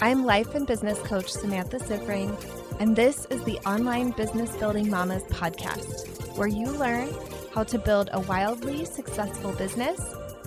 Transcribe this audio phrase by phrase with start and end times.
[0.00, 2.30] I'm life and business coach Samantha Siffring,
[2.78, 7.12] and this is the Online Business Building Mamas podcast, where you learn
[7.52, 10.00] how to build a wildly successful business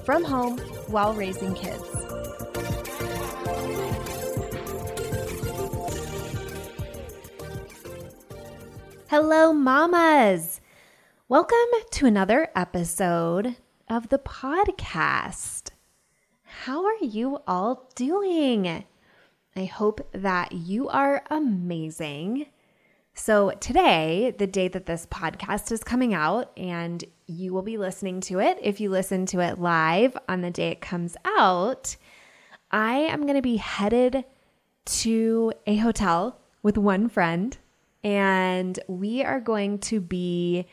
[0.06, 1.84] from home while raising kids.
[9.10, 10.62] Hello, mamas.
[11.28, 11.58] Welcome
[11.92, 13.58] to another episode
[13.90, 15.72] of the podcast.
[16.44, 18.86] How are you all doing?
[19.56, 22.46] I hope that you are amazing.
[23.14, 28.22] So, today, the day that this podcast is coming out, and you will be listening
[28.22, 31.98] to it if you listen to it live on the day it comes out,
[32.72, 34.24] I am going to be headed
[34.86, 37.58] to a hotel with one friend,
[38.04, 40.66] and we are going to be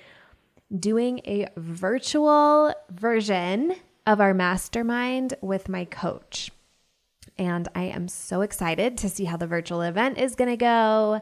[0.78, 3.74] doing a virtual version
[4.06, 6.52] of our mastermind with my coach.
[7.38, 11.20] And I am so excited to see how the virtual event is going to go.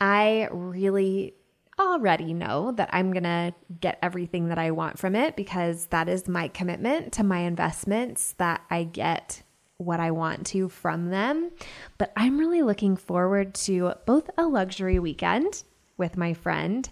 [0.00, 1.34] I really
[1.78, 6.08] already know that I'm going to get everything that I want from it because that
[6.08, 9.42] is my commitment to my investments that I get
[9.76, 11.52] what I want to from them.
[11.98, 15.62] But I'm really looking forward to both a luxury weekend
[15.96, 16.88] with my friend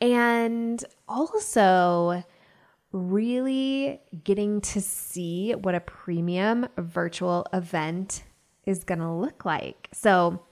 [0.00, 2.24] and also
[2.96, 8.24] really getting to see what a premium virtual event
[8.64, 9.88] is going to look like.
[9.92, 10.42] So,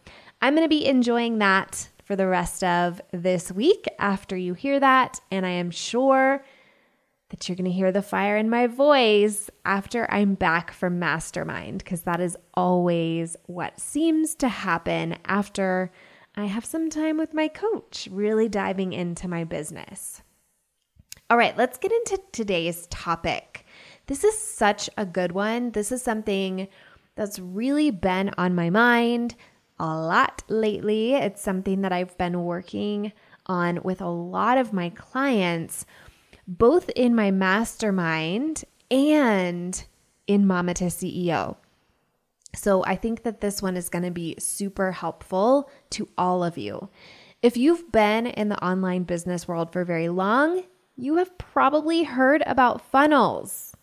[0.42, 4.78] I'm going to be enjoying that for the rest of this week after you hear
[4.78, 5.20] that.
[5.31, 6.45] And I am sure
[7.31, 11.79] that you're going to hear the fire in my voice after I'm back from Mastermind,
[11.79, 15.91] because that is always what seems to happen after
[16.36, 20.23] I have some time with my coach, really diving into my business.
[21.30, 23.64] All right, let's get into today's topic.
[24.08, 25.70] This is such a good one.
[25.70, 26.69] This is something
[27.14, 29.34] that's really been on my mind
[29.78, 31.14] a lot lately.
[31.14, 33.12] It's something that I've been working
[33.46, 35.86] on with a lot of my clients,
[36.46, 39.83] both in my mastermind and
[40.27, 41.56] in Mama to CEO.
[42.55, 46.58] So I think that this one is going to be super helpful to all of
[46.58, 46.91] you.
[47.41, 50.64] If you've been in the online business world for very long,
[50.96, 53.74] you have probably heard about funnels.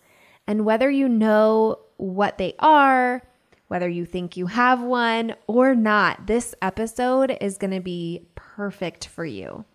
[0.48, 3.22] And whether you know what they are,
[3.68, 9.08] whether you think you have one or not, this episode is going to be perfect
[9.08, 9.66] for you.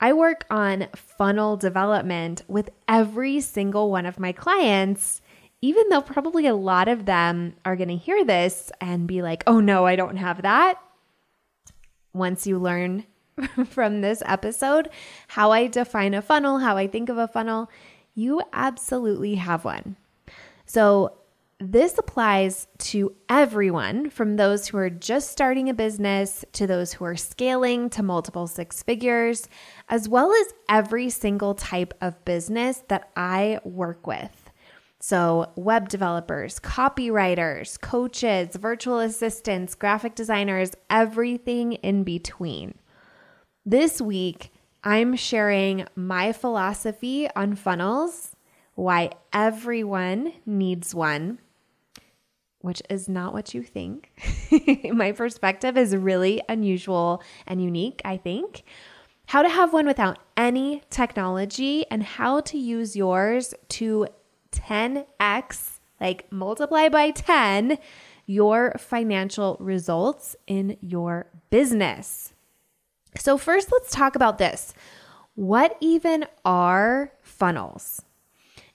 [0.00, 5.20] I work on funnel development with every single one of my clients,
[5.60, 9.42] even though probably a lot of them are going to hear this and be like,
[9.46, 10.80] oh no, I don't have that.
[12.12, 13.04] Once you learn
[13.66, 14.88] from this episode,
[15.28, 17.70] how I define a funnel, how I think of a funnel,
[18.14, 19.96] you absolutely have one.
[20.66, 21.14] So,
[21.60, 27.04] this applies to everyone from those who are just starting a business to those who
[27.04, 29.48] are scaling to multiple six figures,
[29.88, 34.48] as well as every single type of business that I work with.
[35.00, 42.74] So, web developers, copywriters, coaches, virtual assistants, graphic designers, everything in between.
[43.70, 44.50] This week,
[44.82, 48.34] I'm sharing my philosophy on funnels,
[48.76, 51.38] why everyone needs one,
[52.62, 54.10] which is not what you think.
[54.90, 58.62] my perspective is really unusual and unique, I think.
[59.26, 64.06] How to have one without any technology and how to use yours to
[64.50, 67.76] 10x, like multiply by 10,
[68.24, 72.32] your financial results in your business.
[73.16, 74.74] So, first, let's talk about this.
[75.34, 78.02] What even are funnels?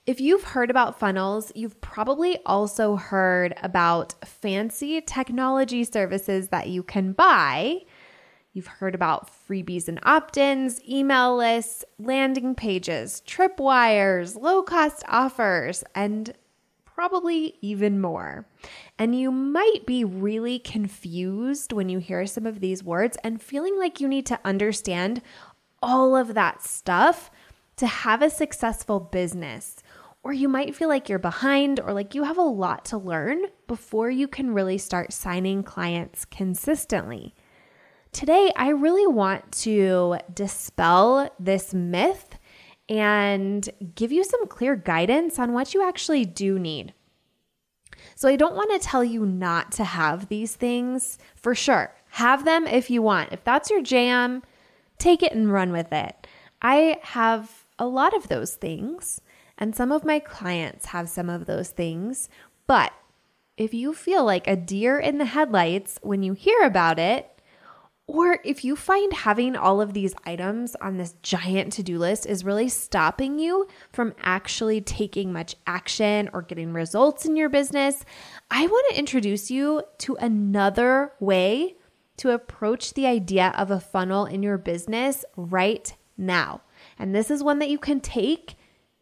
[0.06, 6.82] If you've heard about funnels, you've probably also heard about fancy technology services that you
[6.82, 7.80] can buy.
[8.52, 15.84] You've heard about freebies and opt ins, email lists, landing pages, tripwires, low cost offers,
[15.94, 16.34] and
[16.94, 18.46] probably even more.
[18.98, 23.78] And you might be really confused when you hear some of these words and feeling
[23.78, 25.20] like you need to understand
[25.82, 27.30] all of that stuff
[27.76, 29.76] to have a successful business.
[30.22, 33.42] Or you might feel like you're behind or like you have a lot to learn
[33.66, 37.34] before you can really start signing clients consistently.
[38.12, 42.33] Today, I really want to dispel this myth
[42.88, 46.92] and give you some clear guidance on what you actually do need.
[48.16, 51.94] So, I don't want to tell you not to have these things for sure.
[52.10, 53.32] Have them if you want.
[53.32, 54.42] If that's your jam,
[54.98, 56.26] take it and run with it.
[56.62, 59.20] I have a lot of those things,
[59.58, 62.28] and some of my clients have some of those things,
[62.66, 62.92] but
[63.56, 67.33] if you feel like a deer in the headlights when you hear about it,
[68.06, 72.26] or if you find having all of these items on this giant to do list
[72.26, 78.04] is really stopping you from actually taking much action or getting results in your business,
[78.50, 81.76] I want to introduce you to another way
[82.18, 86.60] to approach the idea of a funnel in your business right now.
[86.98, 88.56] And this is one that you can take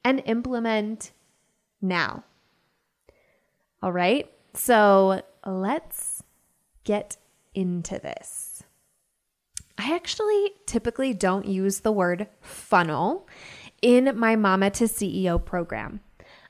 [0.05, 1.11] and implement
[1.81, 2.23] now.
[3.83, 6.23] All right, so let's
[6.85, 7.17] get
[7.53, 8.63] into this.
[9.83, 13.27] I actually typically don't use the word funnel
[13.81, 15.99] in my Mama to CEO program.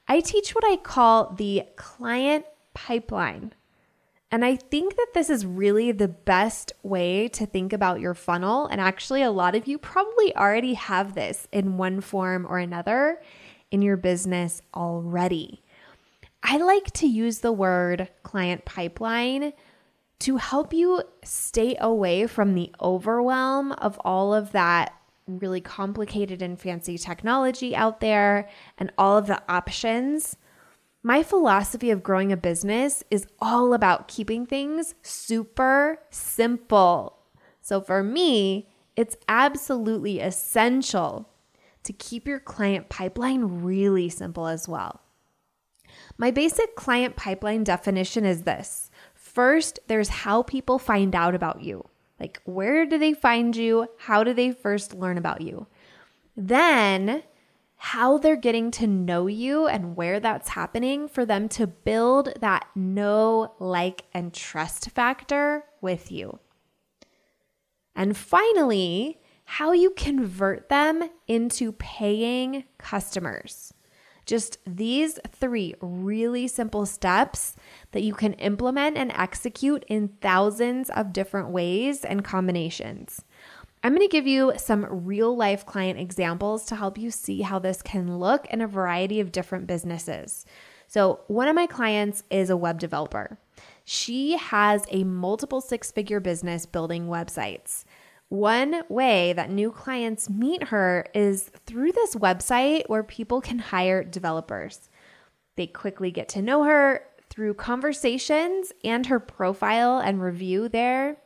[0.07, 2.45] I teach what I call the client
[2.75, 3.55] pipeline.
[4.31, 8.67] And I think that this is really the best way to think about your funnel.
[8.67, 13.23] And actually, a lot of you probably already have this in one form or another
[13.71, 15.63] in your business already.
[16.43, 19.55] I like to use the word client pipeline
[20.23, 24.95] to help you stay away from the overwhelm of all of that
[25.27, 28.49] really complicated and fancy technology out there
[28.79, 30.37] and all of the options.
[31.03, 37.19] My philosophy of growing a business is all about keeping things super simple.
[37.61, 41.29] So for me, it's absolutely essential
[41.83, 45.01] to keep your client pipeline really simple as well.
[46.17, 48.82] My basic client pipeline definition is this
[49.33, 51.89] First, there's how people find out about you.
[52.21, 53.89] Like, where do they find you?
[53.99, 55.67] How do they first learn about you?
[56.37, 57.23] Then,
[57.77, 62.67] how they're getting to know you and where that's happening for them to build that
[62.77, 66.39] know, like, and trust factor with you.
[67.97, 73.75] And finally, how you convert them into paying customers.
[74.33, 77.55] Just these three really simple steps
[77.91, 83.27] that you can implement and execute in thousands of different ways and combinations.
[83.85, 87.59] I'm going to give you some real life client examples to help you see how
[87.59, 90.47] this can look in a variety of different businesses.
[90.87, 93.37] So, one of my clients is a web developer.
[93.85, 97.85] She has a multiple six figure business building websites.
[98.33, 104.03] One way that new clients meet her is through this website where people can hire
[104.03, 104.89] developers.
[105.57, 111.19] They quickly get to know her through conversations and her profile and review there.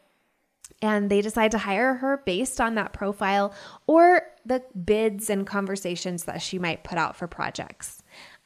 [0.83, 3.55] And they decide to hire her based on that profile
[3.87, 7.96] or the bids and conversations that she might put out for projects.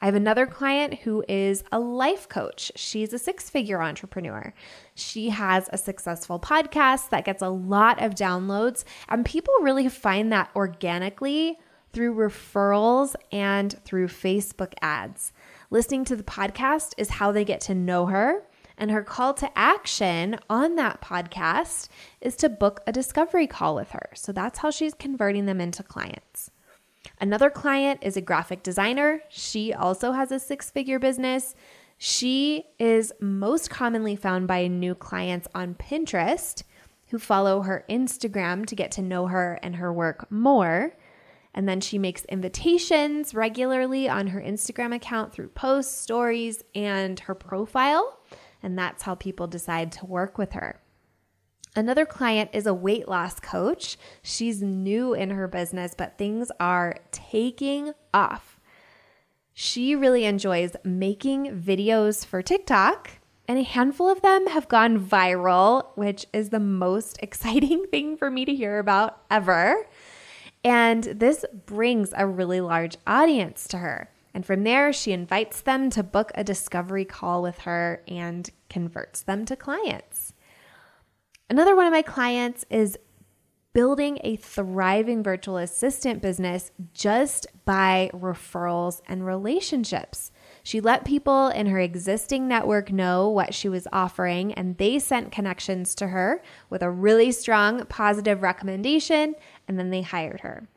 [0.03, 2.73] I have another client who is a life coach.
[2.75, 4.55] She's a six figure entrepreneur.
[4.95, 10.33] She has a successful podcast that gets a lot of downloads, and people really find
[10.33, 11.59] that organically
[11.93, 15.33] through referrals and through Facebook ads.
[15.71, 18.45] Listening to the podcast is how they get to know her.
[18.79, 21.89] And her call to action on that podcast
[22.23, 24.09] is to book a discovery call with her.
[24.15, 26.51] So that's how she's converting them into clients.
[27.21, 29.21] Another client is a graphic designer.
[29.29, 31.55] She also has a six figure business.
[31.99, 36.63] She is most commonly found by new clients on Pinterest
[37.09, 40.97] who follow her Instagram to get to know her and her work more.
[41.53, 47.35] And then she makes invitations regularly on her Instagram account through posts, stories, and her
[47.35, 48.19] profile.
[48.63, 50.81] And that's how people decide to work with her.
[51.77, 53.97] Another client is a weight loss coach.
[54.23, 58.59] She's new in her business, but things are taking off.
[59.55, 63.11] She really enjoys making videos for TikTok,
[63.47, 68.31] and a handful of them have gone viral, which is the most exciting thing for
[68.31, 69.87] me to hear about ever.
[70.65, 74.11] And this brings a really large audience to her.
[74.35, 79.23] And from there, she invites them to book a discovery call with her and converts
[79.23, 80.10] them to clients.
[81.51, 82.97] Another one of my clients is
[83.73, 90.31] building a thriving virtual assistant business just by referrals and relationships.
[90.63, 95.33] She let people in her existing network know what she was offering, and they sent
[95.33, 99.35] connections to her with a really strong positive recommendation,
[99.67, 100.69] and then they hired her.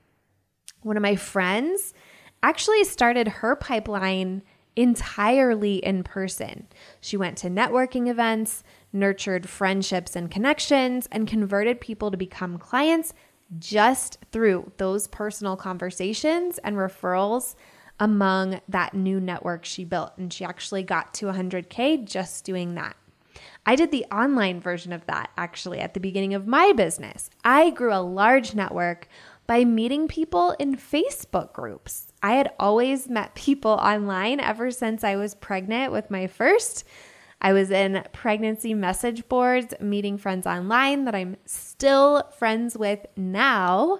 [0.82, 1.94] One of my friends
[2.42, 4.42] actually started her pipeline
[4.76, 6.68] entirely in person.
[7.00, 8.64] She went to networking events,
[8.94, 13.14] nurtured friendships and connections, and converted people to become clients
[13.60, 17.56] just through those personal conversations and referrals
[18.00, 20.14] among that new network she built.
[20.18, 22.96] And she actually got to 100K just doing that.
[23.66, 27.30] I did the online version of that actually at the beginning of my business.
[27.44, 29.08] I grew a large network
[29.48, 32.08] by meeting people in Facebook groups.
[32.22, 36.84] I had always met people online ever since I was pregnant with my first.
[37.44, 44.00] I was in pregnancy message boards, meeting friends online that I'm still friends with now.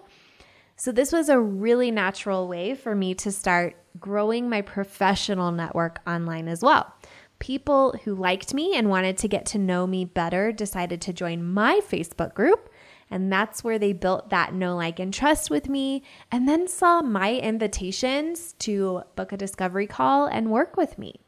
[0.78, 6.00] So, this was a really natural way for me to start growing my professional network
[6.08, 6.94] online as well.
[7.40, 11.44] People who liked me and wanted to get to know me better decided to join
[11.44, 12.70] my Facebook group.
[13.12, 17.02] And that's where they built that know, like, and trust with me, and then saw
[17.02, 21.20] my invitations to book a discovery call and work with me.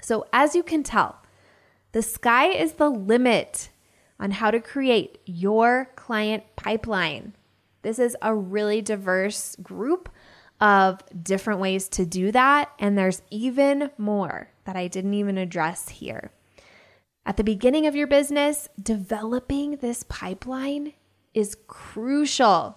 [0.00, 1.23] So, as you can tell,
[1.94, 3.70] the sky is the limit
[4.18, 7.34] on how to create your client pipeline.
[7.82, 10.08] This is a really diverse group
[10.60, 12.72] of different ways to do that.
[12.80, 16.32] And there's even more that I didn't even address here.
[17.24, 20.94] At the beginning of your business, developing this pipeline
[21.32, 22.76] is crucial.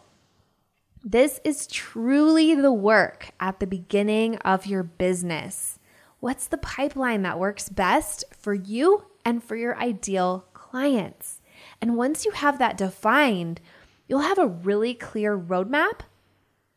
[1.03, 5.76] This is truly the work at the beginning of your business.
[6.19, 11.41] What's the pipeline that works best for you and for your ideal clients?
[11.79, 13.61] And once you have that defined,
[14.07, 16.01] you'll have a really clear roadmap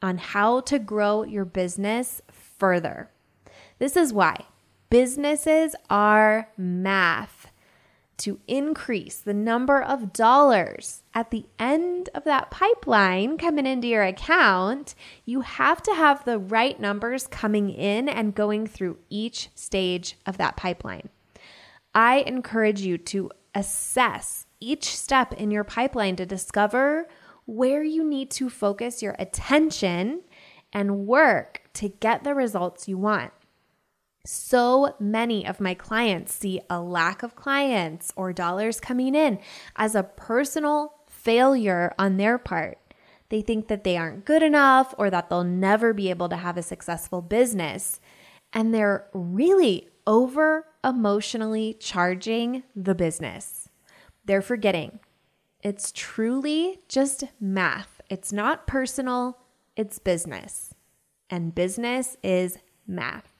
[0.02, 3.10] on how to grow your business further.
[3.78, 4.44] This is why
[4.90, 7.39] businesses are math.
[8.20, 14.02] To increase the number of dollars at the end of that pipeline coming into your
[14.02, 20.18] account, you have to have the right numbers coming in and going through each stage
[20.26, 21.08] of that pipeline.
[21.94, 27.08] I encourage you to assess each step in your pipeline to discover
[27.46, 30.20] where you need to focus your attention
[30.74, 33.32] and work to get the results you want.
[34.26, 39.38] So many of my clients see a lack of clients or dollars coming in
[39.76, 42.78] as a personal failure on their part.
[43.30, 46.56] They think that they aren't good enough or that they'll never be able to have
[46.56, 48.00] a successful business.
[48.52, 53.68] And they're really over emotionally charging the business.
[54.24, 55.00] They're forgetting
[55.62, 58.00] it's truly just math.
[58.08, 59.38] It's not personal,
[59.76, 60.74] it's business.
[61.28, 63.39] And business is math.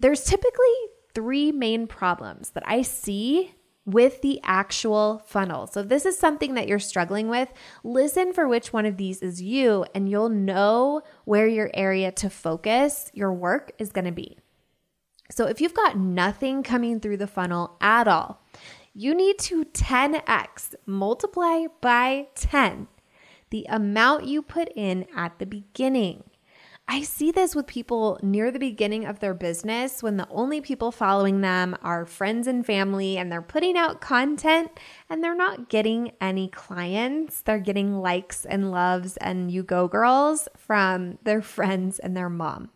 [0.00, 0.74] There's typically
[1.14, 3.54] three main problems that I see
[3.84, 5.66] with the actual funnel.
[5.66, 7.50] So, this is something that you're struggling with,
[7.82, 12.28] listen for which one of these is you, and you'll know where your area to
[12.28, 14.36] focus your work is going to be.
[15.30, 18.42] So, if you've got nothing coming through the funnel at all,
[18.92, 22.88] you need to 10x, multiply by 10
[23.50, 26.24] the amount you put in at the beginning.
[26.90, 30.90] I see this with people near the beginning of their business when the only people
[30.90, 34.70] following them are friends and family, and they're putting out content
[35.10, 37.42] and they're not getting any clients.
[37.42, 42.70] They're getting likes and loves and you go girls from their friends and their mom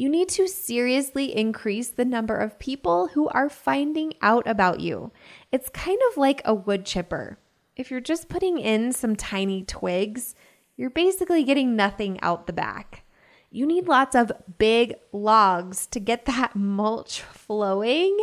[0.00, 5.12] you need to seriously increase the number of people who are finding out about you.
[5.52, 7.38] It's kind of like a wood chipper.
[7.76, 10.34] If you're just putting in some tiny twigs,
[10.74, 13.04] you're basically getting nothing out the back.
[13.50, 18.16] You need lots of big logs to get that mulch flowing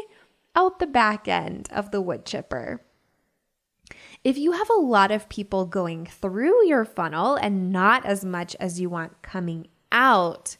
[0.56, 2.82] out the back end of the wood chipper.
[4.24, 8.56] If you have a lot of people going through your funnel and not as much
[8.60, 10.58] as you want coming out,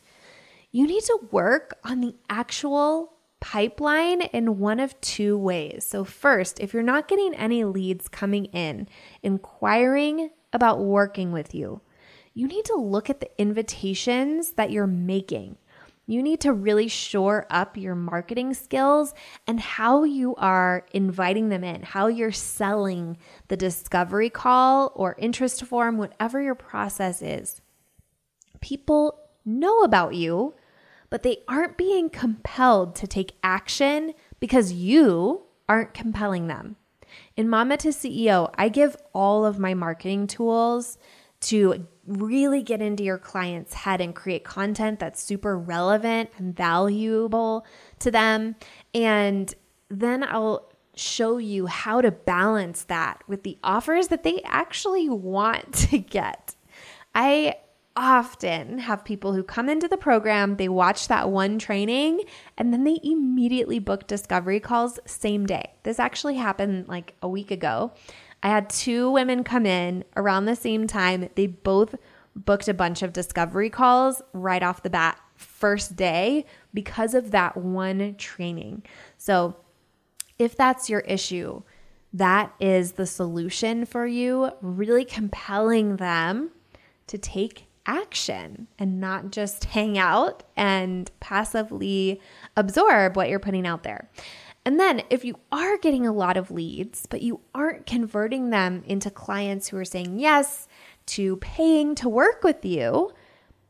[0.72, 5.86] you need to work on the actual pipeline in one of two ways.
[5.86, 8.88] So, first, if you're not getting any leads coming in,
[9.24, 11.82] inquiring about working with you,
[12.38, 15.58] you need to look at the invitations that you're making.
[16.06, 19.14] You need to really shore up your marketing skills
[19.48, 23.18] and how you are inviting them in, how you're selling
[23.48, 27.60] the discovery call or interest form, whatever your process is.
[28.62, 30.54] People know about you
[31.10, 36.76] but they aren't being compelled to take action because you aren't compelling them.
[37.36, 40.98] In Mama to CEO, I give all of my marketing tools
[41.40, 47.66] to really get into your client's head and create content that's super relevant and valuable
[48.00, 48.56] to them.
[48.94, 49.54] And
[49.90, 55.74] then I'll show you how to balance that with the offers that they actually want
[55.90, 56.56] to get.
[57.14, 57.56] I
[57.96, 62.22] often have people who come into the program, they watch that one training,
[62.58, 65.72] and then they immediately book discovery calls same day.
[65.84, 67.92] This actually happened like a week ago.
[68.44, 71.30] I had two women come in around the same time.
[71.36, 71.96] They both
[72.36, 77.58] booked a bunch of discovery calls right off the bat, first day, because of that
[77.58, 78.84] one training.
[79.18, 79.58] So,
[80.38, 81.64] if that's your issue,
[82.14, 86.52] that is the solution for you, really compelling them
[87.08, 92.22] to take action and not just hang out and passively
[92.56, 94.10] absorb what you're putting out there.
[94.68, 98.84] And then if you are getting a lot of leads, but you aren't converting them
[98.86, 100.68] into clients who are saying yes
[101.06, 103.14] to paying to work with you,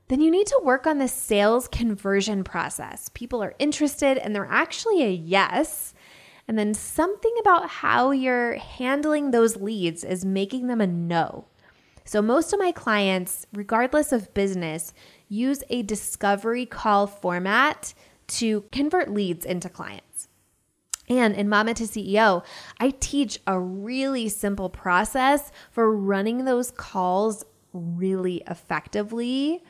[0.08, 3.12] then you need to work on the sales conversion process.
[3.14, 5.94] People are interested and they're actually a yes.
[6.48, 11.46] And then something about how you're handling those leads is making them a no.
[12.06, 14.96] So, most of my clients, regardless of business,
[15.30, 17.94] use a discovery call format
[18.30, 20.07] to convert leads into clients.
[21.10, 22.44] And in Mama to CEO,
[22.80, 29.64] I teach a really simple process for running those calls really effectively.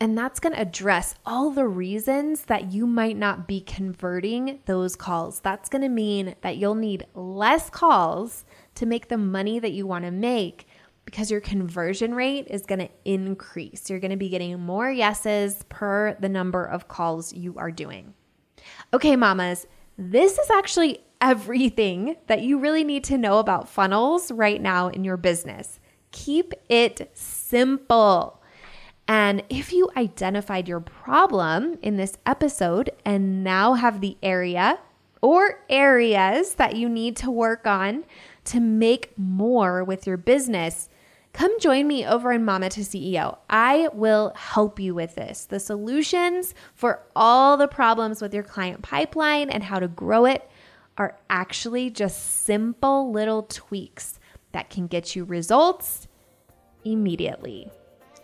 [0.00, 4.94] And that's going to address all the reasons that you might not be converting those
[4.94, 5.40] calls.
[5.40, 8.44] That's going to mean that you'll need less calls
[8.76, 10.68] to make the money that you want to make
[11.04, 13.88] because your conversion rate is going to increase.
[13.90, 18.14] You're going to be getting more yeses per the number of calls you are doing.
[18.92, 19.66] Okay, mamas,
[19.98, 25.02] this is actually everything that you really need to know about funnels right now in
[25.02, 25.80] your business.
[26.12, 28.40] Keep it simple.
[29.08, 34.78] And if you identified your problem in this episode and now have the area
[35.20, 38.04] or areas that you need to work on
[38.44, 40.88] to make more with your business,
[41.38, 43.38] come join me over in Mama to CEO.
[43.48, 45.44] I will help you with this.
[45.44, 50.50] The solutions for all the problems with your client pipeline and how to grow it
[50.96, 54.18] are actually just simple little tweaks
[54.50, 56.08] that can get you results
[56.84, 57.70] immediately.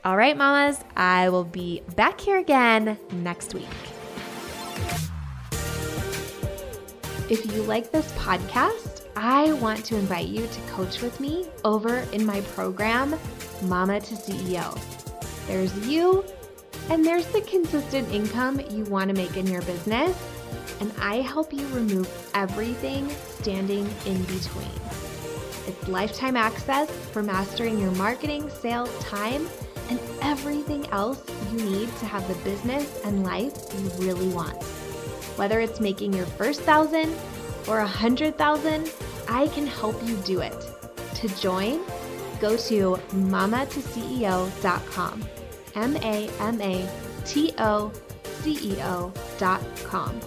[0.05, 3.69] All right, mamas, I will be back here again next week.
[7.31, 11.99] If you like this podcast, I want to invite you to coach with me over
[12.13, 13.15] in my program,
[13.63, 14.79] Mama to CEO.
[15.47, 16.25] There's you,
[16.91, 20.17] and there's the consistent income you want to make in your business,
[20.81, 24.69] and I help you remove everything standing in between.
[25.67, 29.47] It's lifetime access for mastering your marketing, sales, time,
[29.91, 31.23] and everything else
[31.53, 34.61] you need to have the business and life you really want.
[35.37, 37.15] Whether it's making your first thousand
[37.69, 38.93] or a hundred thousand,
[39.29, 40.57] I can help you do it.
[41.17, 41.81] To join,
[42.41, 45.25] go to mamatoceo.com.
[45.75, 46.89] M A M A
[47.25, 47.91] T O
[48.43, 50.21] C E O.com.